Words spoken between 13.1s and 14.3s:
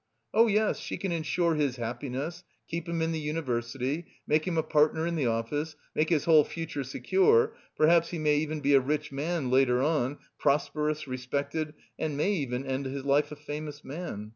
a famous man!